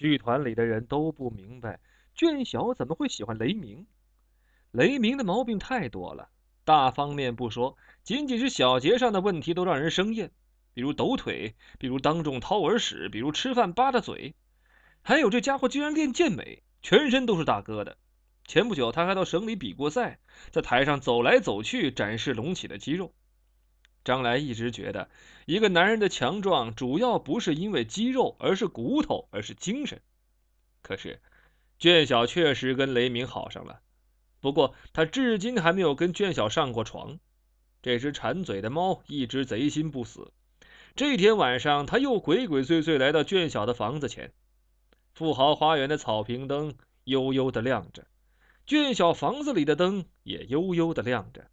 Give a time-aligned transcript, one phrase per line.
[0.00, 1.78] 剧团里的人都不明白，
[2.14, 3.86] 卷小怎么会喜欢雷鸣。
[4.70, 6.30] 雷鸣的毛病太多了，
[6.64, 10.30] 大方面不说，仅仅是小节上的问题都让人生厌。
[10.72, 14.34] 比如抖腿，比如当众掏耳屎，比如吃饭吧嗒嘴，
[15.02, 17.92] 还有这家伙居然练健美，全身都是大疙瘩。
[18.46, 23.12] 前不久他还到省里比过赛，在台上走来走去，展示隆起的肌肉。
[24.04, 25.08] 张来一直觉得，
[25.46, 30.00] 一个男人的强壮主要不是因为肌肉，而是骨头，而是精神。
[30.82, 31.20] 可是，
[31.78, 33.80] 卷小确实跟雷鸣好上了。
[34.40, 37.18] 不过，他至今还没有跟卷小上过床。
[37.82, 40.32] 这只馋嘴的猫一直贼心不死。
[40.96, 44.32] 这天晚上，他又鬼鬼祟祟来到卷小的房子前。
[45.12, 46.74] 富豪花园的草坪灯
[47.04, 48.06] 悠悠的亮着，
[48.66, 51.50] 卷小房子里的灯也悠悠的亮着。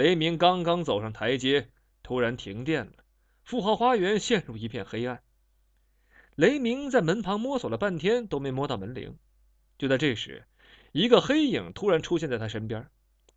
[0.00, 1.68] 雷鸣刚刚走上台阶，
[2.02, 3.04] 突然停电了，
[3.44, 5.22] 富豪花园陷入一片黑暗。
[6.36, 9.18] 雷鸣在门旁摸索了半天，都没摸到门铃。
[9.76, 10.46] 就在这时，
[10.92, 12.88] 一个黑影突然出现在他身边，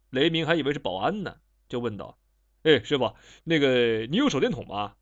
[0.09, 1.35] 雷鸣还以为是保安呢，
[1.67, 2.17] 就问道
[2.63, 4.95] ：“哎，师傅，那个你有手电筒吗？”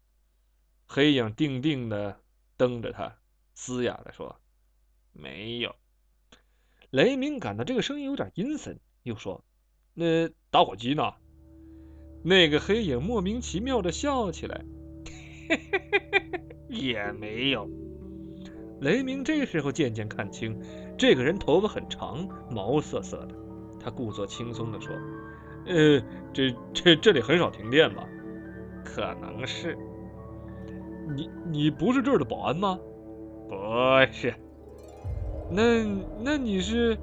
[0.90, 2.20] 黑影定定的
[2.58, 3.20] 瞪着他，
[3.54, 4.42] 嘶哑的说
[5.14, 5.76] ：“没有。”
[6.90, 9.46] 雷鸣感到这个声音有点阴森，又说
[9.94, 11.14] ：“那打火机呢？”
[12.24, 14.64] 那个黑影莫名其妙的笑起来
[16.70, 17.70] ：“也没有。”
[18.82, 20.60] 雷鸣这时候渐渐看清，
[20.98, 23.36] 这个人头发很长，毛瑟瑟的。
[23.80, 24.94] 他故作轻松地说
[25.66, 26.02] ：“呃，
[26.34, 28.08] 这这这里很少停电吧？
[28.84, 29.78] 可能是。
[31.16, 32.80] 你你不是这儿的保安吗？
[33.50, 33.56] 不
[34.12, 34.34] 是。
[35.50, 35.84] 那
[36.24, 36.98] 那你是？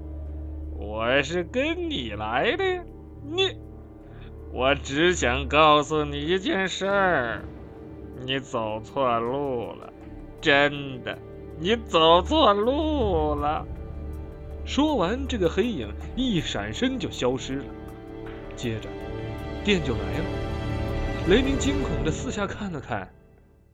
[0.79, 2.65] 我是跟你来的。
[3.25, 3.57] 你，
[4.53, 7.45] 我只想告诉你一件事儿，
[8.25, 9.93] 你走错路了，
[10.41, 11.19] 真的。”
[11.61, 13.67] 你走错路了。
[14.65, 17.65] 说完，这个黑影一闪身就消失了。
[18.55, 18.89] 接着，
[19.65, 20.25] 电就来了。
[21.29, 23.13] 雷鸣惊恐的四下看了看，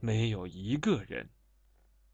[0.01, 1.29] 没有一个人。